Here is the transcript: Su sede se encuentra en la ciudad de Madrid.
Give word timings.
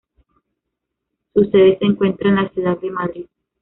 Su 1.35 1.41
sede 1.51 1.77
se 1.77 1.85
encuentra 1.85 2.29
en 2.29 2.37
la 2.37 2.49
ciudad 2.49 2.79
de 2.79 2.89
Madrid. 2.89 3.27